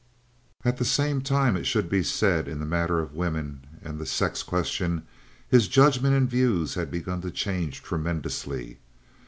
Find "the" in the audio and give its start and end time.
0.77-0.83, 2.59-2.65, 3.99-4.07